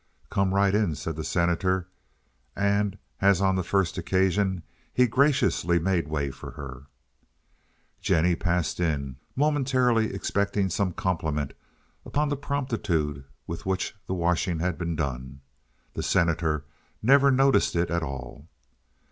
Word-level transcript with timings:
"Come 0.31 0.51
right 0.55 0.73
in," 0.73 0.95
said 0.95 1.15
the 1.15 1.23
Senator; 1.23 1.87
and, 2.55 2.97
as 3.21 3.39
on 3.39 3.55
the 3.55 3.61
first 3.63 3.99
occasion, 3.99 4.63
he 4.91 5.05
graciously 5.05 5.77
made 5.77 6.07
way 6.07 6.31
for 6.31 6.49
her. 6.53 6.87
Jennie 8.01 8.33
passed 8.35 8.79
in, 8.79 9.17
momentarily 9.35 10.11
expecting 10.11 10.71
some 10.71 10.91
compliment 10.91 11.53
upon 12.03 12.29
the 12.29 12.35
promptitude 12.35 13.25
with 13.45 13.67
which 13.67 13.95
the 14.07 14.15
washing 14.15 14.57
had 14.57 14.75
been 14.79 14.95
done. 14.95 15.41
The 15.93 16.01
Senator 16.01 16.65
never 17.03 17.29
noticed 17.29 17.75
it 17.75 17.91
at 17.91 18.01
all. 18.01 18.47